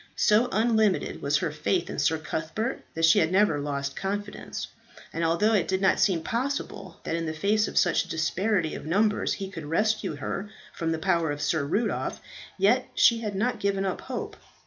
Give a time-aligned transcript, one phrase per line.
[0.15, 4.65] So unlimited was her faith in Sir Cuthbert that she had never lost confidence;
[5.13, 8.87] and although it did not seem possible that in the face of such disparity of
[8.87, 12.19] numbers he could rescue her from the power of Sir Rudolph,
[12.57, 14.35] yet she had not given up hope.